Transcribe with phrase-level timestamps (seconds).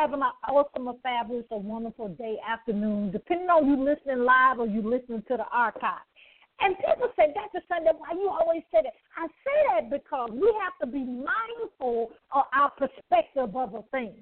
[0.00, 4.66] having an awesome, a fabulous, a wonderful day, afternoon, depending on you listening live or
[4.66, 6.00] you listening to the archive.
[6.60, 7.60] And people say, Dr.
[7.68, 8.96] Sunday, why you always say that?
[9.16, 14.16] I say that because we have to be mindful of our perspective of a thing.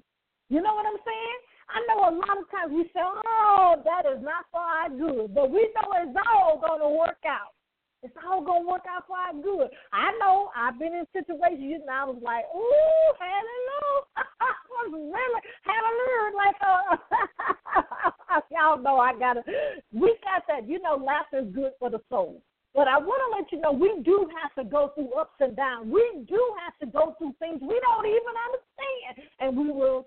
[0.49, 1.39] You know what I'm saying?
[1.71, 5.35] I know a lot of times we say, oh, that is not for our good,
[5.35, 7.55] but we know it's all going to work out.
[8.01, 9.67] It's all gonna work out for our good.
[9.91, 14.07] I know I've been in situations and I was like, ooh, hallelujah.
[14.39, 16.31] I was really hallelujah.
[16.37, 19.43] Like uh, y'all know I gotta
[19.91, 22.41] we got that, you know, laughter is good for the soul.
[22.73, 25.55] But I want to let you know we do have to go through ups and
[25.55, 25.91] downs.
[25.91, 29.29] We do have to go through things we don't even understand.
[29.39, 30.05] And we will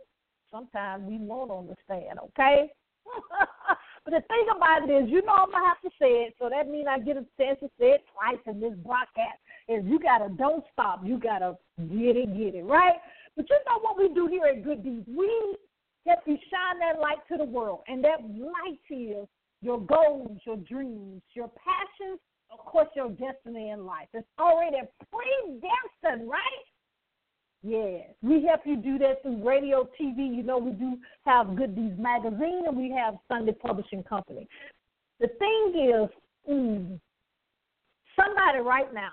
[0.50, 2.72] sometimes we won't understand, okay?
[4.05, 6.48] but the thing about it is, you know, I'm gonna have to say it, so
[6.51, 9.39] that means I get a chance to say it twice in this broadcast.
[9.69, 12.97] Is you gotta don't stop, you gotta get it, get it right.
[13.36, 15.06] But you know what we do here at Good Deeds?
[15.06, 15.56] We
[16.05, 19.28] get to shine that light to the world, and that light is
[19.62, 22.19] your goals, your dreams, your passions,
[22.50, 24.08] of course, your destiny in life.
[24.12, 24.78] It's already
[25.11, 26.67] predestined, right?
[27.62, 30.34] Yes, we help you do that through radio, TV.
[30.34, 34.48] You know, we do have Good Deeds Magazine and we have Sunday Publishing Company.
[35.20, 36.10] The thing is,
[36.50, 36.98] mm,
[38.16, 39.10] somebody right now,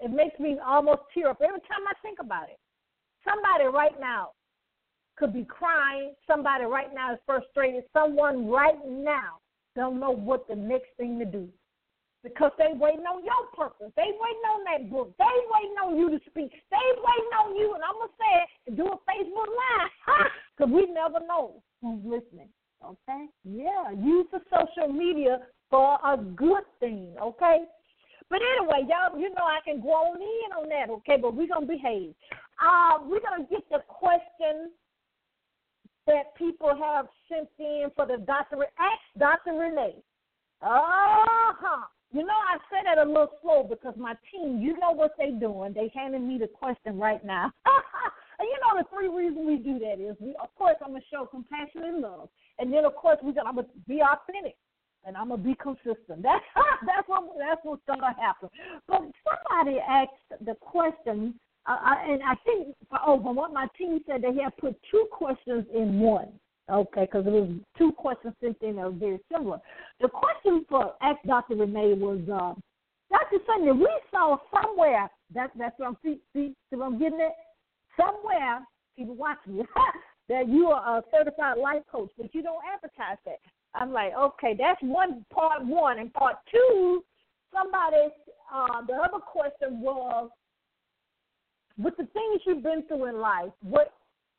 [0.00, 2.58] it makes me almost tear up every time I think about it.
[3.24, 4.30] Somebody right now
[5.16, 6.14] could be crying.
[6.26, 7.82] Somebody right now is frustrated.
[7.92, 9.38] Someone right now
[9.74, 11.48] don't know what the next thing to do
[12.22, 13.90] because they waiting on your purpose.
[13.96, 15.12] They waiting on that book.
[15.18, 16.52] They waiting on you to speak.
[16.70, 20.86] They waiting on you, and I'm gonna say it, do a Facebook live, because we
[20.92, 22.48] never know who's listening.
[22.84, 23.26] Okay?
[23.44, 25.38] Yeah, use the social media
[25.70, 27.14] for a good thing.
[27.20, 27.58] Okay?
[28.30, 30.90] But anyway, y'all, you know I can go on in on that.
[30.90, 31.18] Okay?
[31.20, 32.14] But we're gonna behave.
[32.62, 34.70] Uh, we're gonna get the question
[36.06, 38.56] that people have sent in for the Dr.
[38.78, 39.52] Ask Dr.
[39.58, 40.02] Renee.
[40.60, 41.86] Uh huh.
[42.12, 45.32] You know, I said that a little slow because my team, you know what they're
[45.32, 45.72] doing.
[45.72, 47.50] They handing me the question right now.
[48.38, 51.00] and you know the three reasons we do that is, we, of course, I'm gonna
[51.10, 52.28] show compassion and love,
[52.58, 54.56] and then of course we gonna I'm gonna be authentic,
[55.06, 56.20] and I'm gonna be consistent.
[56.22, 56.44] That's
[56.86, 58.50] that's what that's what's gonna happen.
[58.86, 61.34] But somebody asked the question,
[61.64, 65.64] uh, and I think oh, from what my team said, they had put two questions
[65.74, 66.28] in one.
[66.72, 69.60] Okay, because it was two questions sent in that were very similar.
[70.00, 71.56] The question for Ask Dr.
[71.56, 72.58] Renee was, uh,
[73.10, 73.44] Dr.
[73.46, 77.36] Sunday, we saw somewhere, that, that's what I'm, see, see, what I'm getting at?
[77.94, 78.66] Somewhere,
[78.96, 79.62] people watching
[80.30, 83.38] that you are a certified life coach, but you don't advertise that.
[83.74, 85.98] I'm like, okay, that's one part one.
[85.98, 87.04] And part two,
[87.52, 88.08] somebody,
[88.54, 90.30] uh, the other question was,
[91.76, 93.92] with the things you've been through in life, what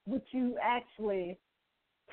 [0.07, 1.38] would you actually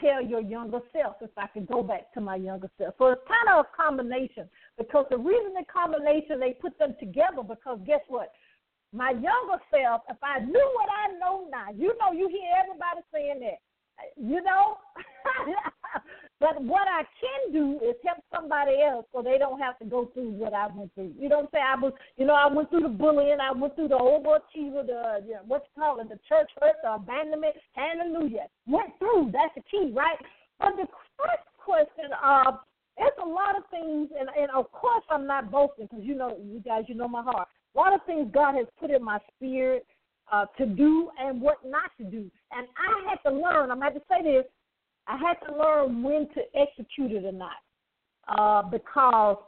[0.00, 2.94] tell your younger self if I could go back to my younger self.
[2.98, 7.42] So it's kind of a combination because the reason the combination they put them together
[7.46, 8.32] because guess what?
[8.92, 13.00] My younger self, if I knew what I know now, you know, you hear everybody
[13.12, 13.62] saying that,
[14.16, 14.78] you know.
[16.40, 20.10] but what I can do is help somebody else so they don't have to go
[20.14, 21.12] through what I went through.
[21.18, 21.64] You know what I'm saying?
[21.68, 25.24] I was, you know, I went through the bullying, I went through the overachiever, the
[25.26, 27.56] you know, what you call it, the church hurt, the abandonment.
[27.72, 28.46] Hallelujah.
[28.66, 29.30] Went through.
[29.32, 30.18] That's the key, right?
[30.58, 30.86] But the
[31.16, 32.52] first question, uh,
[32.98, 36.36] it's a lot of things, and, and of course I'm not boasting because you know,
[36.44, 37.48] you guys, you know my heart.
[37.74, 39.86] A lot of things God has put in my spirit
[40.32, 42.30] uh, to do and what not to do.
[42.52, 44.44] And I had to learn, I'm going to say this,
[45.06, 47.52] I had to learn when to execute it or not.
[48.28, 49.38] Uh, because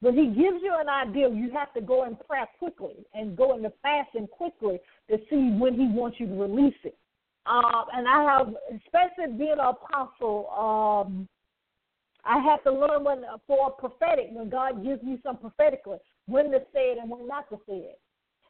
[0.00, 3.54] when he gives you an idea, you have to go and pray quickly and go
[3.56, 6.96] into fasting quickly to see when he wants you to release it.
[7.46, 11.28] Uh, and I have, especially being an apostle, um,
[12.24, 16.58] I have to learn when for prophetic when God gives me some prophetically when to
[16.72, 18.00] say it and when not to say it.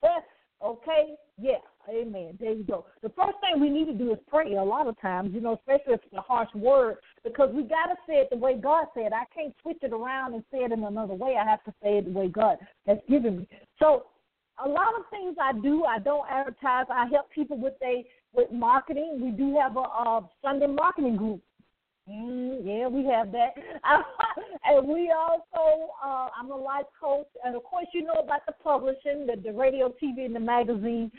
[0.63, 1.15] Okay?
[1.41, 1.59] Yeah.
[1.89, 2.37] Amen.
[2.39, 2.85] There you go.
[3.03, 5.55] The first thing we need to do is pray a lot of times, you know,
[5.55, 8.87] especially if it's a harsh word, because we got to say it the way God
[8.95, 9.13] said.
[9.13, 11.37] I can't switch it around and say it in another way.
[11.41, 13.49] I have to say it the way God has given me.
[13.79, 14.07] So,
[14.63, 16.85] a lot of things I do, I don't advertise.
[16.91, 18.05] I help people with they
[18.35, 19.19] with marketing.
[19.23, 21.41] We do have a, a Sunday marketing group
[22.11, 23.55] Mm, yeah, we have that.
[24.65, 27.29] and we also, uh, I'm a life coach.
[27.45, 31.11] And of course, you know about the publishing, the, the radio, TV, and the magazine.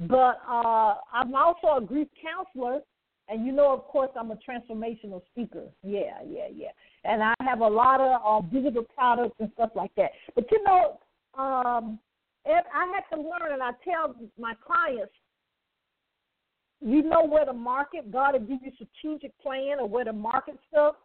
[0.00, 2.80] But uh, I'm also a grief counselor.
[3.28, 5.64] And you know, of course, I'm a transformational speaker.
[5.82, 6.70] Yeah, yeah, yeah.
[7.04, 10.12] And I have a lot of uh, digital products and stuff like that.
[10.34, 10.98] But you know,
[11.36, 11.98] um,
[12.46, 15.12] I had to learn, and I tell my clients
[16.80, 18.10] you know where to market.
[18.12, 20.96] God will give you strategic plan or where to market stuff.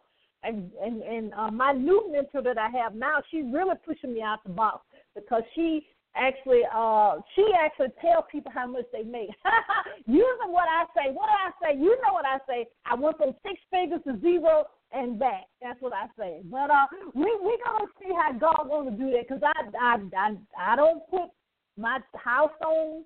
[0.42, 4.22] And and and uh, my new mentor that I have now, she's really pushing me
[4.22, 4.84] out the box
[5.14, 5.86] because she
[6.16, 9.30] actually uh she actually tell people how much they make.
[10.06, 11.78] Using what I say, what do I say?
[11.78, 12.66] You know what I say.
[12.84, 15.44] I went from six figures to zero and back.
[15.62, 16.40] That's what I say.
[16.44, 20.72] But uh we we gonna see how God wanna do that because I, I I
[20.72, 21.30] I don't put
[21.78, 23.02] my house on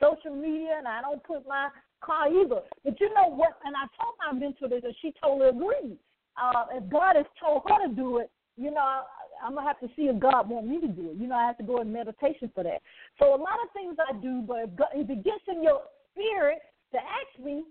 [0.00, 1.68] social media and I don't put my
[2.00, 2.60] car either.
[2.84, 3.58] But you know what?
[3.64, 5.98] And I told my mentor this and she totally agreed.
[6.40, 9.02] Uh, if God has told her to do it, you know,
[9.42, 11.16] I'm gonna have to see if God want me to do it.
[11.16, 12.82] You know, I have to go in meditation for that.
[13.18, 15.82] So a lot of things I do, but if, God, if it gets in your
[16.12, 16.58] spirit
[16.92, 17.64] to ask me,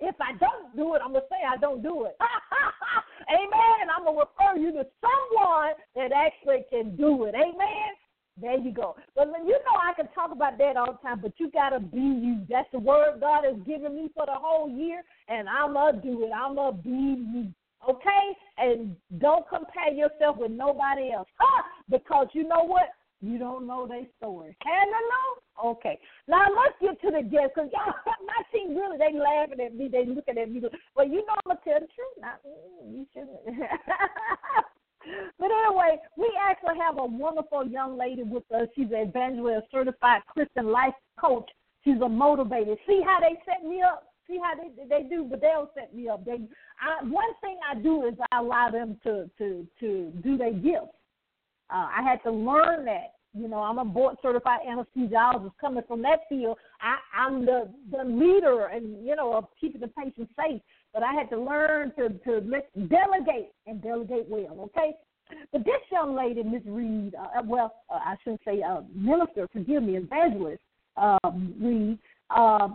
[0.00, 2.16] if I don't do it, I'm gonna say I don't do it.
[3.30, 3.90] Amen.
[3.94, 7.34] I'm gonna refer you to someone that actually can do it.
[7.34, 7.90] Amen.
[8.40, 8.96] There you go.
[9.14, 12.00] But you know I can talk about that all the time, but you gotta be
[12.00, 12.40] you.
[12.48, 16.24] That's the word God has given me for the whole year, and I'm gonna do
[16.24, 16.30] it.
[16.34, 17.54] I'm gonna be me
[17.88, 18.36] okay?
[18.58, 21.28] And don't compare yourself with nobody else.
[21.40, 22.90] Ah, because you know what?
[23.20, 24.56] You don't know their story.
[24.64, 25.70] Know?
[25.70, 25.98] Okay.
[26.28, 27.94] Now let's get to the guests because y'all,
[28.26, 30.60] my team really they laughing at me, they looking at me.
[30.94, 32.16] But you know I'm gonna tell the truth.
[32.20, 32.40] Not
[32.86, 33.40] you shouldn't.
[35.38, 38.68] but anyway, we actually have a wonderful young lady with us.
[38.74, 41.48] She's an evangelist, certified Christian life coach.
[41.84, 42.76] She's a motivator.
[42.86, 44.04] See how they set me up?
[44.28, 46.24] See how they they do, but they'll set me up.
[46.24, 46.38] They
[46.80, 50.96] I, one thing I do is I allow them to to to do their gifts.
[51.70, 53.12] Uh, I had to learn that.
[53.36, 56.56] You know, I'm a board certified anesthesiologist coming from that field.
[56.80, 60.62] I, I'm the the leader and you know of keeping the patient safe.
[60.94, 64.60] But I had to learn to to let, delegate and delegate well.
[64.60, 64.92] Okay.
[65.52, 69.82] But this young lady, Miss Reed, uh, well, uh, I shouldn't say uh, minister, forgive
[69.82, 70.62] me, evangelist
[70.96, 71.98] um, Reed.
[72.30, 72.68] Uh,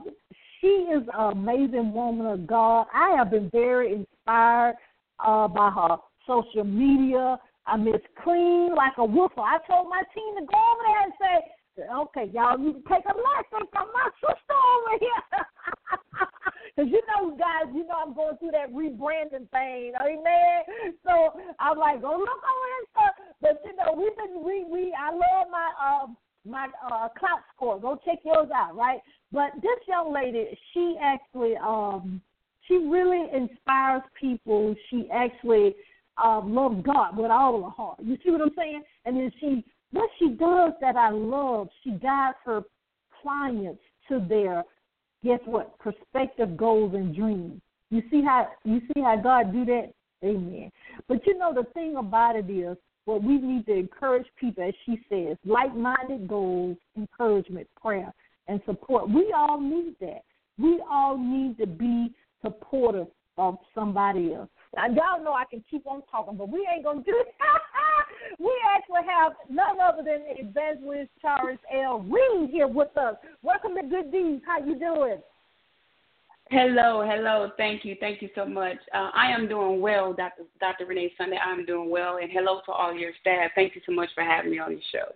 [0.60, 2.88] she is an amazing woman of God.
[2.94, 4.75] I have been very inspired
[5.19, 7.39] uh, by her social media.
[7.65, 9.42] I miss clean like a woofer.
[9.42, 13.06] I told my team to go over there and say, okay, y'all, you can take
[13.06, 16.25] a lesson from my sister over here.
[16.75, 20.94] Because you know, guys, you know I'm going through that rebranding thing, amen.
[21.06, 23.16] So I'm like, go look this stuff.
[23.42, 27.80] But you know, we've been we we I love my um my uh Klout score.
[27.80, 29.00] Go check yours out, right?
[29.31, 32.21] But this young lady, she actually um
[32.68, 34.75] she really inspires people.
[34.89, 35.75] She actually
[36.24, 38.00] um loves God with all her heart.
[38.04, 38.83] You see what I'm saying?
[39.06, 42.62] And then she what she does that I love, she guides her
[43.22, 44.63] clients to their
[45.24, 47.62] guess what, perspective, goals and dreams.
[47.89, 49.92] You see how you see how God do that?
[50.24, 50.71] Amen.
[51.07, 54.74] But you know the thing about it is what we need to encourage people, as
[54.86, 58.13] she says, like minded goals, encouragement, prayer,
[58.48, 59.10] and support.
[59.10, 60.21] We all need that.
[60.57, 62.13] We all need to be
[62.44, 63.07] supportive
[63.38, 64.50] of somebody else.
[64.75, 67.27] Now, y'all know I can keep on talking, but we ain't gonna do it.
[68.39, 72.01] we actually have none other than Evangelist Caris L.
[72.01, 73.16] Reed here with us.
[73.42, 74.44] Welcome to Good Deeds.
[74.45, 75.18] How you doing?
[76.51, 77.51] Hello, hello.
[77.57, 77.95] Thank you.
[78.00, 78.77] Thank you so much.
[78.94, 80.44] Uh, I am doing well, Dr.
[80.60, 80.88] Dr.
[80.88, 81.38] Renee Sunday.
[81.38, 82.18] I'm doing well.
[82.18, 83.51] And hello to all your staff.
[83.53, 85.13] Thank you so much for having me on your show.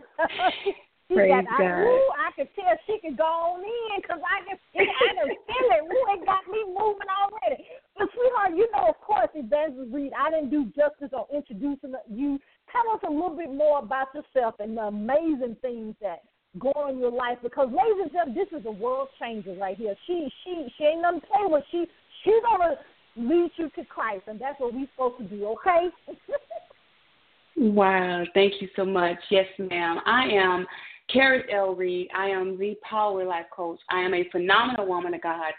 [1.14, 1.66] Praise got, God.
[1.66, 5.28] I, ooh, I could tell she could go on in because I can, I can
[5.46, 5.82] feel it.
[5.82, 7.66] Ooh, it got me moving already.
[7.98, 12.38] But, sweetheart, you know, of course, Evangelist Reed, I didn't do justice on introducing you.
[12.70, 16.22] Tell us a little bit more about yourself and the amazing things that
[16.58, 19.94] go in your life because ladies and gentlemen, this is a world changer right here.
[20.06, 21.64] She she she ain't nothing to play with.
[21.70, 21.86] She
[22.24, 22.74] she's gonna
[23.16, 25.88] lead you to Christ and that's what we're supposed to do, okay?
[27.56, 29.18] wow, thank you so much.
[29.30, 30.00] Yes, ma'am.
[30.06, 30.66] I am
[31.12, 31.74] Caris L.
[31.74, 32.08] Reed.
[32.14, 33.80] I am the Power Life Coach.
[33.90, 35.52] I am a phenomenal woman of God.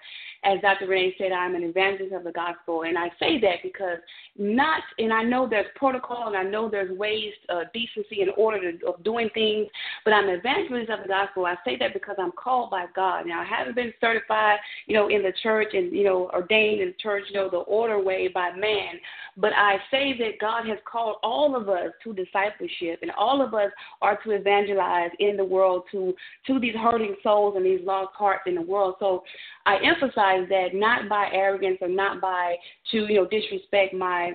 [0.43, 0.87] As Dr.
[0.87, 2.83] Renee said, I'm an evangelist of the gospel.
[2.83, 3.99] And I say that because
[4.37, 8.71] not, and I know there's protocol and I know there's ways, uh, decency and order
[8.71, 9.67] to, of doing things,
[10.03, 11.45] but I'm an evangelist of the gospel.
[11.45, 13.27] I say that because I'm called by God.
[13.27, 14.57] Now, I haven't been certified,
[14.87, 17.57] you know, in the church and, you know, ordained in the church, you know, the
[17.57, 18.95] order way by man.
[19.37, 23.53] But I say that God has called all of us to discipleship and all of
[23.53, 23.71] us
[24.01, 26.13] are to evangelize in the world to
[26.47, 28.95] to these hurting souls and these lost hearts in the world.
[28.99, 29.23] So
[29.65, 32.55] I emphasize that not by arrogance or not by
[32.91, 34.33] to you know disrespect my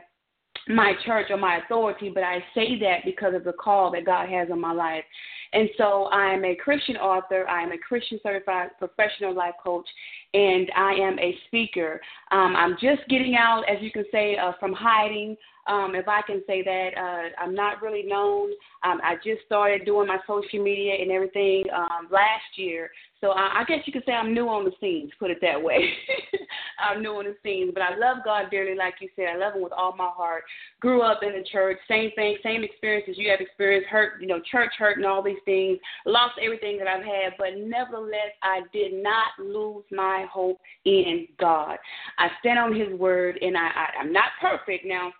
[0.68, 4.28] my church or my authority, but I say that because of the call that God
[4.28, 5.04] has on my life.
[5.52, 9.86] And so I am a Christian author, I am a Christian certified professional life coach,
[10.34, 12.00] and I am a speaker.
[12.32, 15.36] Um, I'm just getting out, as you can say, uh, from hiding
[15.66, 16.90] um, if I can say that.
[16.96, 18.50] Uh, I'm not really known.
[18.82, 23.60] Um, I just started doing my social media and everything um, last year, so I,
[23.60, 25.10] I guess you could say I'm new on the scenes.
[25.18, 25.90] Put it that way.
[26.78, 29.28] I'm new on the scenes, but I love God dearly, like you said.
[29.34, 30.44] I love Him with all my heart.
[30.80, 33.88] Grew up in the church, same thing, same experiences you have experienced.
[33.88, 35.78] Hurt, you know, church hurt and all these things.
[36.04, 41.78] Lost everything that I've had, but nevertheless, I did not lose my hope in God.
[42.18, 45.12] I stand on His word, and I, I I'm not perfect now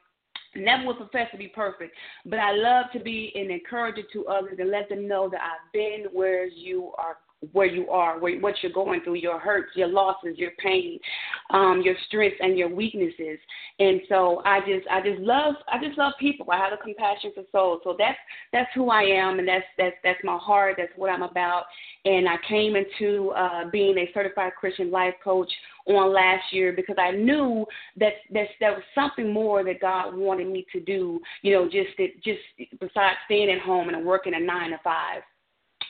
[0.57, 1.95] never will profess to be perfect,
[2.25, 5.73] but I love to be an encourager to others and let them know that I've
[5.73, 7.17] been where you are
[7.53, 10.99] where you are, where, what you're going through, your hurts, your losses, your pain,
[11.51, 13.39] um, your strengths and your weaknesses.
[13.79, 16.47] And so I just I just love I just love people.
[16.51, 17.81] I have a compassion for souls.
[17.85, 18.19] So that's
[18.53, 21.65] that's who I am and that's that's that's my heart, that's what I'm about.
[22.05, 25.53] And I came into uh, being a certified Christian life coach
[25.87, 27.65] on last year because I knew
[27.97, 31.91] that that there was something more that God wanted me to do, you know, just
[31.99, 32.41] that just
[32.81, 35.23] besides staying at home and working a nine to five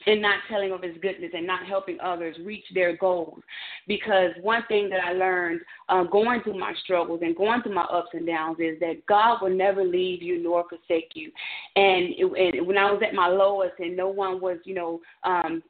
[0.06, 3.40] and not telling of his goodness and not helping others reach their goals.
[3.88, 7.84] Because one thing that I learned uh, going through my struggles and going through my
[7.84, 11.32] ups and downs is that God will never leave you nor forsake you.
[11.74, 15.00] And, it, and when I was at my lowest and no one was, you know,
[15.24, 15.62] um,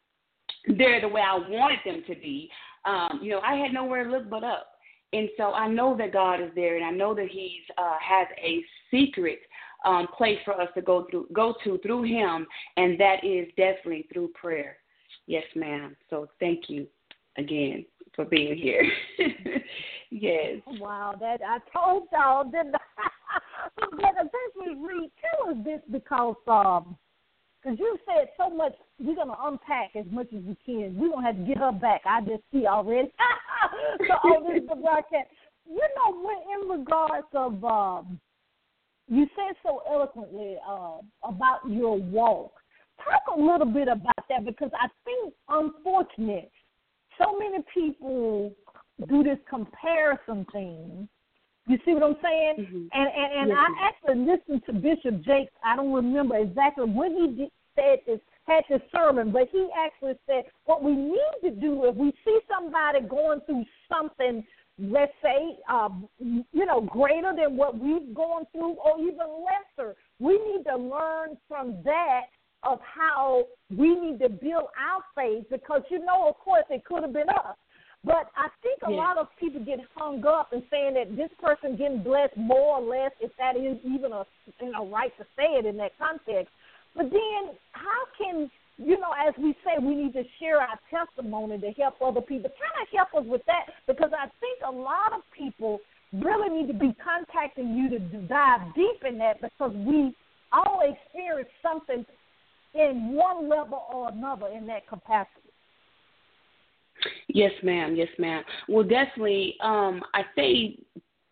[0.77, 2.51] there the way I wanted them to be,
[2.87, 4.69] um, you know, I had nowhere to look but up.
[5.13, 8.27] And so I know that God is there, and I know that He's uh, has
[8.43, 9.39] a secret
[9.85, 14.07] um, place for us to go through, go to through Him, and that is definitely
[14.13, 14.77] through prayer.
[15.27, 15.97] Yes, ma'am.
[16.11, 16.87] So thank you
[17.39, 18.85] again for being here.
[20.11, 20.61] yes.
[20.81, 23.39] Wow, that I told y'all didn't I?
[23.93, 26.97] but Evangelist, Reed, tell us this because um,
[27.67, 28.75] because you said so much.
[29.01, 30.97] We're gonna unpack as much as we can.
[30.97, 32.03] We're gonna have to get her back.
[32.07, 33.11] I just see already.
[34.07, 35.29] so on this broadcast,
[35.69, 38.21] you know, when in regards of um,
[39.09, 42.53] you said so eloquently uh, about your walk.
[43.05, 46.51] Talk a little bit about that because I think, unfortunate,
[47.19, 48.53] so many people
[49.09, 51.09] do this comparison thing.
[51.67, 52.55] You see what I'm saying?
[52.61, 52.87] Mm-hmm.
[52.93, 53.59] And and, and yes.
[53.59, 55.53] I actually listened to Bishop Jakes.
[55.65, 60.15] I don't remember exactly when he did, said this had this sermon, but he actually
[60.27, 64.45] said what we need to do if we see somebody going through something
[64.79, 69.97] let's say, uh, you know, greater than what we've gone through or even lesser.
[70.19, 72.25] We need to learn from that
[72.63, 77.03] of how we need to build our faith because, you know, of course, it could
[77.03, 77.57] have been us.
[78.05, 78.97] But I think a yeah.
[78.97, 82.83] lot of people get hung up in saying that this person getting blessed more or
[82.83, 84.25] less, if that is even a
[84.61, 86.53] you know right to say it in that context.
[86.95, 91.59] But then, how can you know, as we say, we need to share our testimony
[91.59, 92.51] to help other people.
[92.51, 95.81] Kind of help us with that because I think a lot of people
[96.13, 97.99] really need to be contacting you to
[98.29, 100.15] dive deep in that because we
[100.53, 102.05] all experience something
[102.75, 105.46] in one level or another in that capacity.
[107.29, 107.97] Yes, ma'am.
[107.97, 108.43] Yes, ma'am.
[108.69, 109.57] Well, definitely.
[109.61, 110.79] Um, I say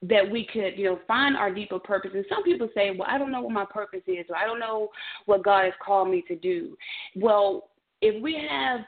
[0.03, 2.11] that we could, you know, find our deeper purpose.
[2.15, 4.61] And some people say, well, I don't know what my purpose is, or I don't
[4.61, 4.89] know
[5.27, 6.77] what God has called me to do.
[7.17, 7.71] Well,
[8.03, 8.81] if we have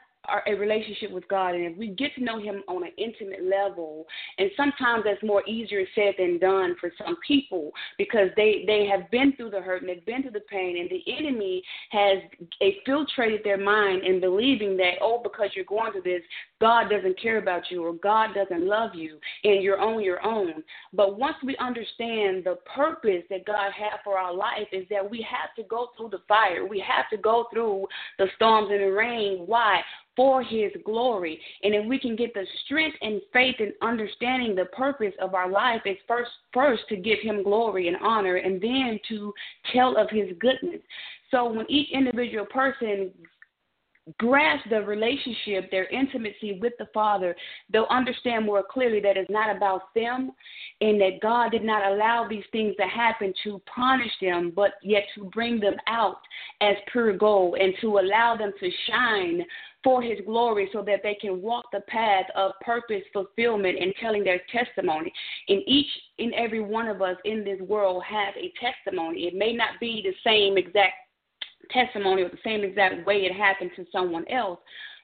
[0.47, 4.07] a relationship with God, and if we get to know Him on an intimate level,
[4.39, 9.11] and sometimes that's more easier said than done for some people because they they have
[9.11, 12.19] been through the hurt and they've been through the pain, and the enemy has
[12.61, 16.23] infiltrated their mind in believing that oh because you're going through this,
[16.61, 20.63] God doesn't care about you or God doesn't love you, and you're on your own.
[20.93, 25.27] But once we understand the purpose that God has for our life is that we
[25.29, 27.87] have to go through the fire, we have to go through
[28.19, 29.43] the storms and the rain.
[29.47, 29.83] Why?
[30.17, 31.39] for his glory.
[31.63, 35.51] And if we can get the strength and faith and understanding the purpose of our
[35.51, 39.33] life is first first to give him glory and honor and then to
[39.75, 40.81] tell of his goodness.
[41.31, 43.11] So when each individual person
[44.19, 47.35] grasp the relationship, their intimacy with the Father,
[47.73, 50.31] they'll understand more clearly that it's not about them
[50.81, 55.05] and that God did not allow these things to happen to punish them, but yet
[55.17, 56.19] to bring them out
[56.61, 59.45] as pure gold and to allow them to shine
[59.83, 64.25] for his glory so that they can walk the path of purpose, fulfillment, and telling
[64.25, 65.13] their testimony.
[65.49, 65.87] And each
[66.19, 69.27] and every one of us in this world has a testimony.
[69.27, 71.06] It may not be the same exact
[71.71, 74.59] testimony or the same exact way it happened to someone else,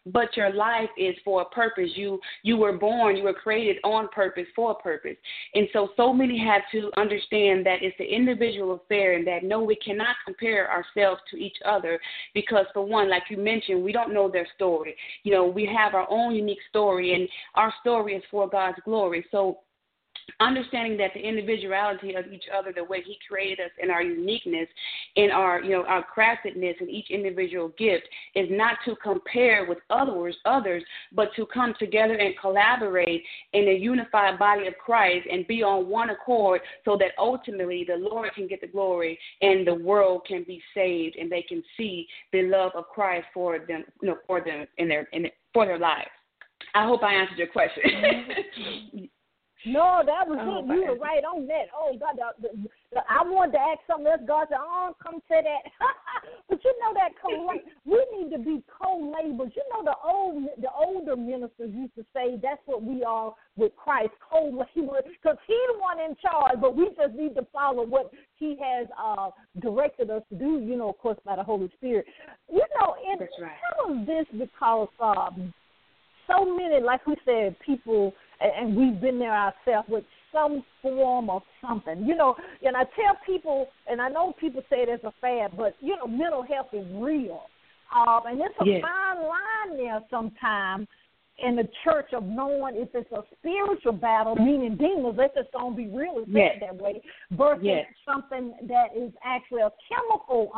[0.07, 1.90] but your life is for a purpose.
[1.95, 5.16] You you were born, you were created on purpose for a purpose.
[5.54, 9.62] And so so many have to understand that it's an individual affair and that no
[9.62, 12.00] we cannot compare ourselves to each other
[12.35, 14.97] because for one, like you mentioned, we don't know their story.
[15.23, 19.25] You know, we have our own unique story and our story is for God's glory.
[19.31, 19.59] So
[20.40, 24.68] understanding that the individuality of each other, the way He created us, and our uniqueness,
[25.16, 29.78] in our you know our craftedness and each individual gift, is not to compare with
[29.90, 33.22] others, others, but to come together and collaborate
[33.52, 37.96] in a unified body of Christ and be on one accord, so that ultimately the
[37.96, 42.06] Lord can get the glory and the world can be saved and they can see
[42.32, 45.78] the love of Christ for them, you know, for them in their in for their
[45.78, 46.10] lives.
[46.74, 47.82] I hope I answered your question.
[47.84, 49.04] Mm-hmm.
[49.64, 50.75] No, that was oh, good.
[50.75, 51.71] You were right on that.
[51.71, 54.21] Oh God, the, the, the, I wanted to ask something else.
[54.26, 55.62] God said, "Oh, come to that."
[56.49, 57.47] but you know that co-
[57.87, 59.52] we need to be co-laborers.
[59.54, 63.71] You know the old, the older ministers used to say that's what we are with
[63.76, 66.59] Christ, co-laborers, because He's the one in charge.
[66.61, 70.59] But we just need to follow what He has uh directed us to do.
[70.59, 72.07] You know, of course, by the Holy Spirit.
[72.50, 73.52] You know, and right.
[73.62, 75.54] tell us this because um,
[76.26, 81.42] so many, like we said, people and we've been there ourselves with some form of
[81.61, 82.04] something.
[82.04, 85.52] You know, and I tell people, and I know people say it as a fad,
[85.56, 87.42] but you know, mental health is real,
[87.94, 88.82] um, and it's a yes.
[88.82, 90.88] fine line there sometimes
[91.38, 95.76] in the church of knowing if it's a spiritual battle, meaning demons, let's just don't
[95.76, 96.56] be really yes.
[96.61, 97.87] that way, versus yes.
[98.06, 100.52] something that is actually a chemical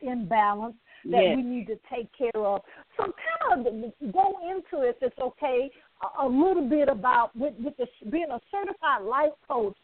[0.00, 1.36] imbalance that yes.
[1.36, 2.62] we need to take care of.
[2.96, 3.12] So
[3.48, 5.70] kind of go into it, if it's okay,
[6.20, 9.76] a, little bit about with, with the, being a certified life coach.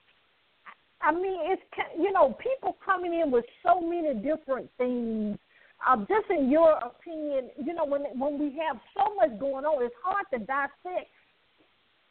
[1.02, 1.62] I mean, it's
[1.98, 5.38] you know people coming in with so many different things.
[5.86, 9.84] Uh, just in your opinion, you know, when when we have so much going on,
[9.84, 11.10] it's hard to dissect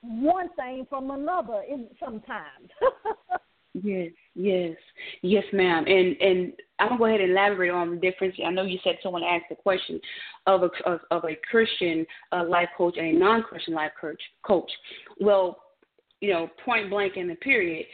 [0.02, 1.64] one thing from another.
[1.68, 2.70] In sometimes.
[3.84, 4.78] Yes, yes,
[5.22, 5.84] yes, ma'am.
[5.86, 8.36] And and I'm gonna go ahead and elaborate on the difference.
[8.46, 10.00] I know you said someone asked the question
[10.48, 14.22] of a of, of a Christian uh, life coach and a non-Christian life coach.
[14.46, 14.72] Coach.
[15.20, 15.58] Well,
[16.22, 17.86] you know, point blank in the period,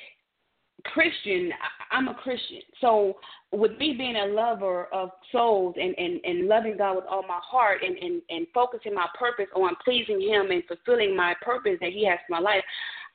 [0.85, 1.51] Christian.
[1.89, 3.17] I'm a Christian, so
[3.51, 7.39] with me being a lover of souls and, and, and loving God with all my
[7.41, 11.91] heart and, and, and focusing my purpose on pleasing Him and fulfilling my purpose that
[11.91, 12.63] He has for my life,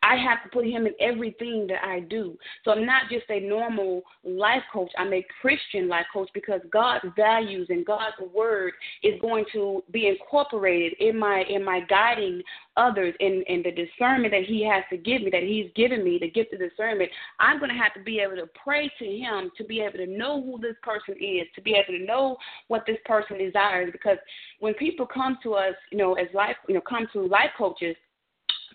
[0.03, 2.37] I have to put him in everything that I do.
[2.65, 4.91] So I'm not just a normal life coach.
[4.99, 10.09] I'm a Christian life coach because God's values and God's word is going to be
[10.09, 12.43] incorporated in my in my guiding
[12.77, 16.19] others in, in the discernment that he has to give me, that he's given me,
[16.21, 17.11] the gift of discernment.
[17.41, 20.07] I'm going to have to be able to pray to him to be able to
[20.07, 22.37] know who this person is, to be able to know
[22.69, 23.91] what this person desires.
[23.93, 24.19] Because
[24.61, 27.97] when people come to us, you know, as life, you know, come to life coaches,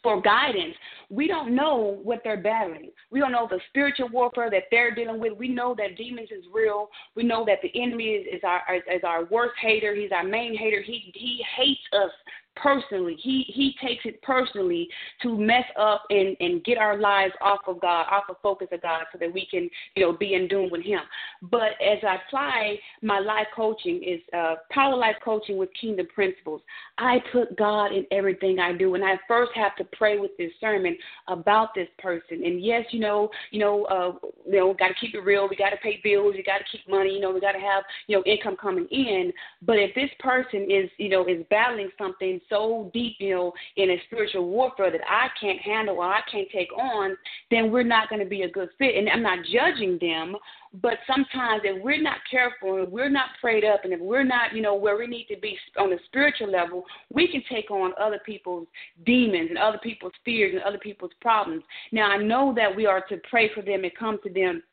[0.03, 0.75] for guidance.
[1.09, 2.91] We don't know what they're battling.
[3.11, 5.37] We don't know the spiritual warfare that they're dealing with.
[5.37, 6.89] We know that demons is real.
[7.15, 9.93] We know that the enemy is, is our is, is our worst hater.
[9.95, 10.81] He's our main hater.
[10.81, 12.11] He he hates us
[12.55, 13.17] personally.
[13.21, 14.87] He he takes it personally
[15.21, 18.81] to mess up and and get our lives off of God, off of focus of
[18.81, 21.01] God, so that we can you know be in doom with Him.
[21.43, 26.61] But as I apply my life coaching is uh, power life coaching with kingdom principles.
[26.97, 30.51] I put God in everything I do, and I first have to pray with this
[30.59, 32.43] sermon about this person.
[32.43, 35.47] And yes, you know, you know, uh, you know, got to keep it real.
[35.49, 36.35] We got to pay bills.
[36.37, 37.13] You got to keep money.
[37.13, 39.31] You know, we got to have you know income coming in.
[39.61, 43.91] But if this person is you know is battling something so deep, you know, in
[43.91, 47.17] a spiritual warfare that I can't handle or I can't take on,
[47.49, 48.95] then we're not going to be a good fit.
[48.95, 50.35] And I'm not judging them,
[50.81, 54.55] but sometimes if we're not careful, if we're not prayed up, and if we're not,
[54.55, 57.91] you know, where we need to be on a spiritual level, we can take on
[57.99, 58.67] other people's
[59.05, 61.63] demons and other people's fears and other people's problems.
[61.91, 64.63] Now, I know that we are to pray for them and come to them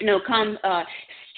[0.00, 0.84] you know, come uh,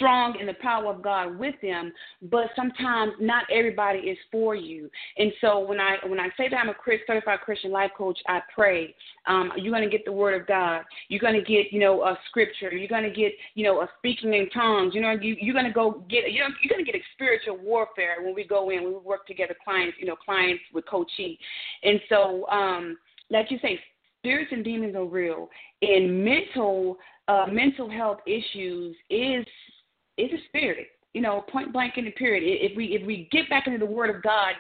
[0.00, 1.92] strong in the power of God with them,
[2.22, 4.90] but sometimes not everybody is for you.
[5.18, 8.18] And so when I when I say that I'm a Chris, certified Christian life coach,
[8.26, 8.94] I pray.
[9.26, 10.82] Um, you're going to get the Word of God.
[11.08, 12.72] You're going to get you know a scripture.
[12.72, 14.94] You're going to get you know a speaking in tongues.
[14.94, 17.04] You know you, you're going to go get you know, you're going to get a
[17.14, 20.86] spiritual warfare when we go in when we work together, clients you know clients with
[20.86, 21.36] coaching.
[21.82, 22.96] And so um,
[23.30, 23.78] like you say,
[24.20, 25.50] spirits and demons are real,
[25.82, 26.96] and mental
[27.30, 29.46] uh, mental health issues is
[30.18, 30.88] is a spirit.
[31.14, 32.42] You know, point blank in the period.
[32.44, 34.54] If we if we get back into the Word of God,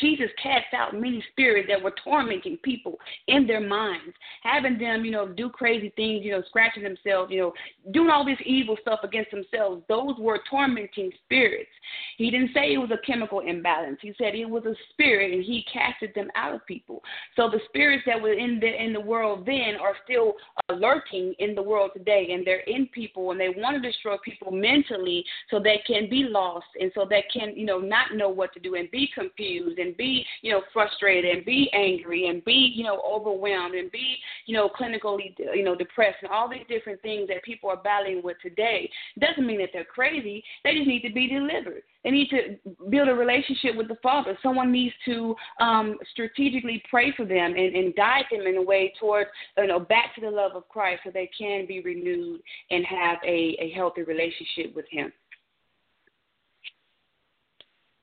[0.00, 5.10] Jesus cast out many spirits that were tormenting people in their minds, having them, you
[5.10, 7.52] know, do crazy things, you know, scratching themselves, you know,
[7.92, 9.82] doing all this evil stuff against themselves.
[9.88, 11.70] Those were tormenting spirits.
[12.16, 13.98] He didn't say it was a chemical imbalance.
[14.02, 17.02] He said it was a spirit, and he casted them out of people.
[17.36, 20.34] So the spirits that were in the in the world then are still
[20.74, 24.52] lurking in the world today, and they're in people, and they want to destroy people
[24.52, 28.52] mentally, so they can be lost, and so they can, you know, not know what
[28.54, 32.72] to do, and be confused, and be, you know, frustrated, and be angry, and be,
[32.74, 37.00] you know, overwhelmed, and be, you know, clinically, you know, depressed, and all these different
[37.02, 38.90] things that people are battling with today.
[39.18, 40.42] Doesn't mean that they're crazy.
[40.64, 41.82] They just need to be delivered.
[42.04, 42.56] They need to
[42.90, 44.38] build a relationship with the Father.
[44.42, 48.92] Someone needs to um, strategically pray for them and, and guide them in a way
[49.00, 52.84] towards, you know, back to the love of Christ so they can be renewed and
[52.86, 55.12] have a, a healthy relationship with Him.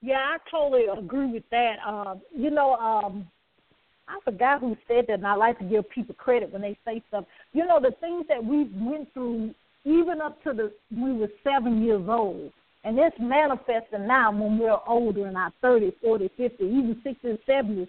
[0.06, 1.78] Yeah, I totally agree with that.
[1.86, 3.28] Um, you know, um,
[4.08, 7.02] I forgot who said that, and I like to give people credit when they say
[7.08, 7.26] stuff.
[7.54, 11.84] You know, the things that we went through, even up to the we were seven
[11.84, 12.52] years old
[12.86, 17.88] and it's manifesting now when we're older in our 30s, 40s, 50s, even 60s, 70s,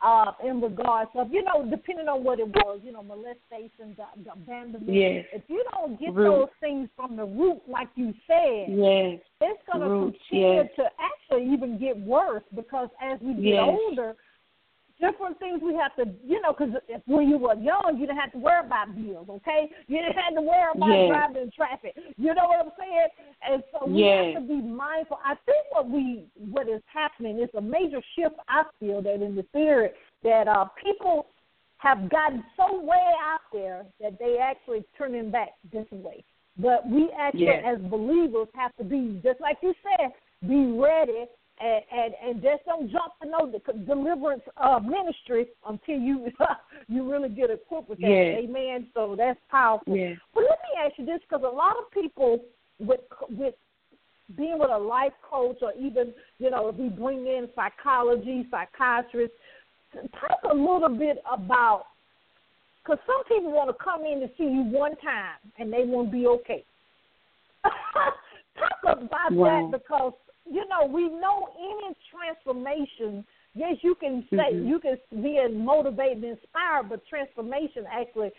[0.00, 3.96] uh, in regards of, you know, depending on what it was, you know, molestation,
[4.30, 4.94] abandonment.
[4.94, 5.24] Yes.
[5.32, 6.30] If you don't get root.
[6.30, 9.20] those things from the root, like you said, yes.
[9.40, 10.70] it's going to continue yes.
[10.76, 14.14] to actually even get worse because as we get older,
[15.00, 16.74] different things we have to, you know, because
[17.06, 19.70] when you were young, you didn't have to worry about bills, okay?
[19.86, 21.08] You didn't have to worry about yes.
[21.08, 21.94] driving in traffic.
[22.16, 23.08] You know what I'm saying?
[23.46, 24.34] And so we yes.
[24.34, 25.18] have to be mindful.
[25.24, 28.34] I think what we, what is happening is a major shift.
[28.48, 31.26] I feel that in the spirit that uh, people
[31.78, 36.24] have gotten so way out there that they actually turning back this way.
[36.58, 37.64] But we actually, yes.
[37.64, 40.10] as believers, have to be just like you said,
[40.48, 41.26] be ready
[41.60, 46.30] and, and and just don't jump to know the deliverance uh, ministry until you
[46.88, 48.08] you really get equipped with that.
[48.08, 48.44] Yes.
[48.44, 48.88] Amen.
[48.94, 49.96] So that's powerful.
[49.96, 50.16] Yes.
[50.34, 52.40] But let me ask you this, because a lot of people
[52.78, 53.54] with with
[54.36, 59.36] being with a life coach or even you know if we bring in psychology, psychiatrists,
[59.92, 61.84] talk a little bit about
[62.82, 66.12] because some people want to come in to see you one time and they won't
[66.12, 66.64] be okay.
[67.64, 69.70] talk about wow.
[69.70, 70.12] that because
[70.50, 73.24] you know, we know any transformation.
[73.54, 74.68] Yes, you can say mm-hmm.
[74.68, 78.30] you can be motivated and inspired, but transformation actually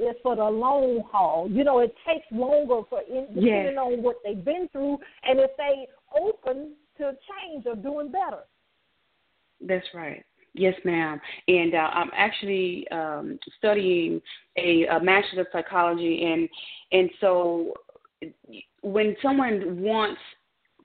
[0.00, 1.48] is for the long haul.
[1.50, 3.78] You know, it takes longer for in, depending yes.
[3.78, 5.86] on what they've been through, and if they
[6.18, 8.42] open to change or doing better.
[9.60, 10.24] That's right.
[10.54, 11.20] Yes, ma'am.
[11.46, 14.20] And uh, I'm actually um, studying
[14.56, 16.48] a, a master's of psychology, and
[16.90, 17.74] and so
[18.82, 20.20] when someone wants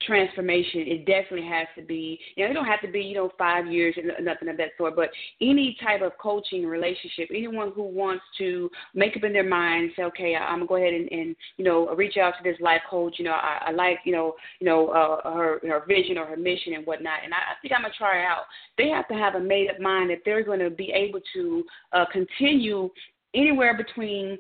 [0.05, 3.31] transformation, it definitely has to be, you know, it don't have to be, you know,
[3.37, 5.09] five years and nothing of that sort, but
[5.41, 10.03] any type of coaching relationship, anyone who wants to make up in their mind, say,
[10.03, 13.15] okay, I'm gonna go ahead and, and you know, reach out to this life coach,
[13.17, 16.37] you know, I, I like, you know, you know, uh, her her vision or her
[16.37, 18.43] mission and whatnot, and I, I think I'm gonna try it out.
[18.77, 21.63] They have to have a made up mind that they're going to be able to
[21.93, 22.89] uh, continue
[23.35, 24.37] anywhere between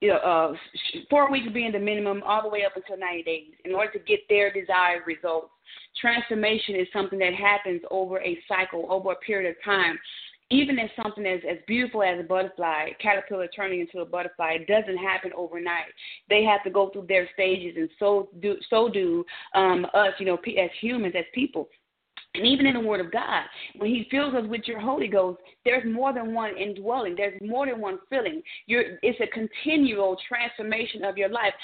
[0.00, 0.54] you know, uh,
[1.08, 3.98] four weeks being the minimum, all the way up until 90 days, in order to
[4.00, 5.48] get their desired results.
[6.00, 9.98] Transformation is something that happens over a cycle, over a period of time.
[10.48, 14.58] Even if something as, as beautiful as a butterfly, a caterpillar turning into a butterfly,
[14.60, 15.86] it doesn't happen overnight.
[16.28, 20.26] They have to go through their stages, and so do so do um, us, you
[20.26, 21.68] know, as humans, as people.
[22.36, 23.42] And even in the Word of God,
[23.76, 27.14] when He fills us with your Holy Ghost, there's more than one indwelling.
[27.16, 28.42] There's more than one filling.
[28.66, 31.54] You're, it's a continual transformation of your life.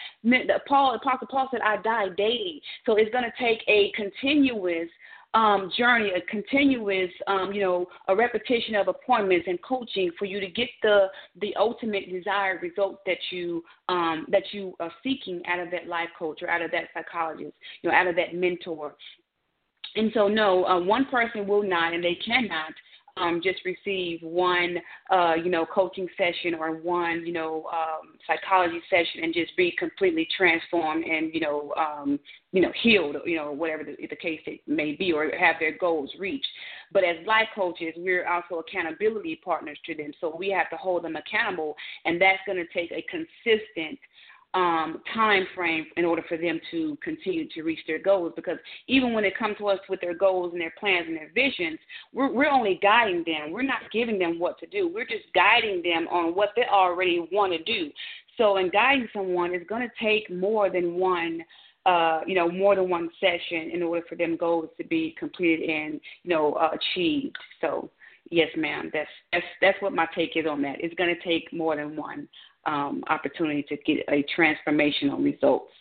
[0.66, 4.88] Paul, Apostle Paul said, "I die daily." So it's going to take a continuous
[5.34, 10.40] um, journey, a continuous, um, you know, a repetition of appointments and coaching for you
[10.40, 11.06] to get the
[11.40, 16.08] the ultimate desired result that you um, that you are seeking out of that life
[16.18, 18.94] coach or out of that psychologist, you know, out of that mentor.
[19.96, 22.72] And so, no, uh, one person will not, and they cannot
[23.16, 24.78] um, just receive one,
[25.10, 29.74] uh, you know, coaching session or one, you know, um, psychology session and just be
[29.78, 32.18] completely transformed and, you know, um,
[32.52, 36.10] you know, healed, you know, whatever the, the case may be, or have their goals
[36.18, 36.46] reached.
[36.92, 41.04] But as life coaches, we're also accountability partners to them, so we have to hold
[41.04, 41.74] them accountable,
[42.04, 43.98] and that's going to take a consistent
[44.54, 48.32] um, time frame in order for them to continue to reach their goals.
[48.36, 51.30] Because even when they come to us with their goals and their plans and their
[51.34, 51.78] visions,
[52.12, 53.50] we're, we're only guiding them.
[53.50, 54.88] We're not giving them what to do.
[54.92, 57.90] We're just guiding them on what they already want to do.
[58.38, 61.44] So, in guiding someone, it's going to take more than one
[61.84, 65.68] uh, you know, more than one session in order for them goals to be completed
[65.68, 67.36] and, you know, uh, achieved.
[67.60, 67.90] So,
[68.30, 70.76] yes, ma'am, that's that's that's what my take is on that.
[70.78, 72.28] It's going to take more than one
[72.66, 75.72] um, opportunity to get a transformational results.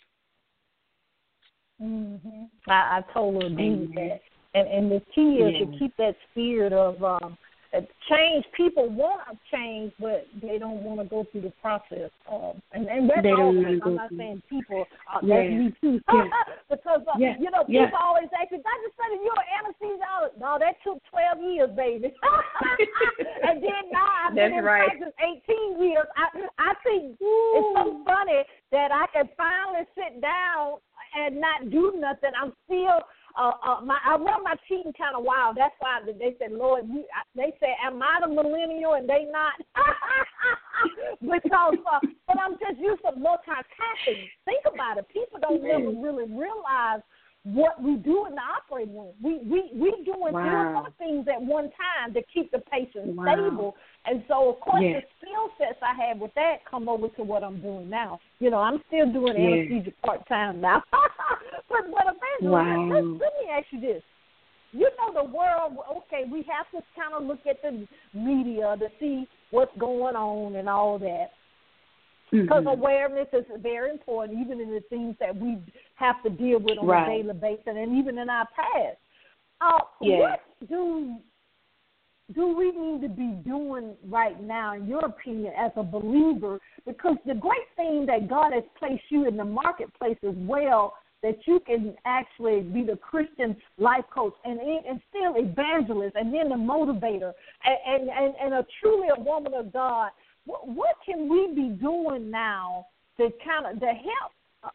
[1.81, 2.43] Mm-hmm.
[2.69, 4.19] I, I totally agree with that.
[4.53, 5.65] And and the key is yeah.
[5.65, 7.37] to keep that spirit of um,
[8.09, 8.45] change.
[8.55, 12.11] People want to change, but they don't want to go through the process.
[12.29, 13.55] Um, and and that's they all.
[13.55, 14.85] I'm not saying people.
[15.07, 15.35] Uh, yeah.
[15.35, 15.99] That's me too.
[16.13, 16.27] yeah.
[16.69, 17.35] because uh, yeah.
[17.39, 18.03] you know people yeah.
[18.03, 22.11] always ask me, just Sunday, you're an anesthesiologist." No, that took twelve years, baby.
[23.47, 24.91] and then now I've that's been in right.
[24.91, 26.07] practice eighteen years.
[26.19, 26.27] I
[26.59, 27.55] I think Ooh.
[27.55, 30.83] it's so funny that I can finally sit down
[31.15, 32.31] and not do nothing.
[32.35, 32.99] I'm still
[33.37, 35.57] uh, uh, my I run my cheating kind of wild.
[35.57, 37.03] That's why they said, Lord, you,
[37.35, 39.53] they said, am I the millennial and they not?
[41.21, 44.27] because, uh, but I'm just used to multitasking.
[44.45, 45.07] Think about it.
[45.09, 47.01] People don't really really realize
[47.43, 49.13] what we do in the operating room.
[49.21, 50.85] We we we doing wow.
[50.85, 53.33] three things at one time to keep the patient wow.
[53.33, 53.75] stable.
[54.05, 55.01] And so, of course, yes.
[55.01, 58.19] the skill sets I had with that come over to what I'm doing now.
[58.39, 59.73] You know, I'm still doing yes.
[59.73, 60.83] anesthesia part time now.
[60.91, 62.89] but but eventually, wow.
[62.91, 64.03] let, let me ask you this:
[64.71, 65.77] you know, the world.
[65.97, 70.55] Okay, we have to kind of look at the media to see what's going on
[70.55, 71.31] and all that.
[72.31, 72.67] Because mm-hmm.
[72.67, 75.57] awareness is very important, even in the things that we
[75.95, 77.19] have to deal with on right.
[77.19, 78.97] a daily basis, and even in our past.
[79.59, 80.17] Uh, yeah.
[80.17, 80.39] What
[80.69, 81.17] do
[82.33, 86.59] do we need to be doing right now, in your opinion, as a believer?
[86.85, 91.37] Because the great thing that God has placed you in the marketplace as well, that
[91.45, 96.55] you can actually be the Christian life coach and and still evangelist, and then the
[96.55, 100.11] motivator, and and and, and a truly a woman of God
[100.45, 104.73] what, what can we be doing now to kind of to help